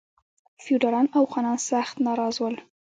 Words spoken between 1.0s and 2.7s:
او خانان سخت ناراض ول.